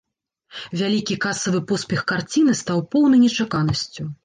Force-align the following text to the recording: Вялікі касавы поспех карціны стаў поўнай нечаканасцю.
Вялікі 0.79 1.17
касавы 1.25 1.61
поспех 1.73 2.01
карціны 2.13 2.57
стаў 2.65 2.83
поўнай 2.97 3.25
нечаканасцю. 3.27 4.11